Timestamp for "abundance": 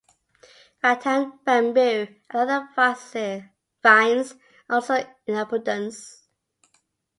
5.35-6.27